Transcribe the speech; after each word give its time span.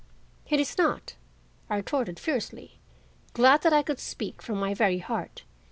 "It 0.49 0.59
is 0.59 0.79
not," 0.79 1.13
I 1.69 1.75
retorted 1.75 2.19
fiercely, 2.19 2.79
glad 3.33 3.61
that 3.61 3.71
I 3.71 3.83
could 3.83 3.99
speak 3.99 4.41
from 4.41 4.57
my 4.59 4.73
very 4.73 4.97
heart. 4.97 5.43